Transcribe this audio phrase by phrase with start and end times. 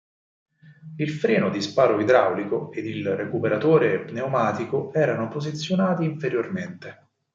[0.97, 7.07] Il freno di sparo idraulico ed il recuperatore pneumatico erano posizionati inferiormente.